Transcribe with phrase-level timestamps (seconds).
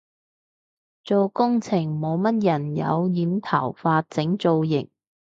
[1.03, 4.89] 做工程冇乜人有染頭髮整造型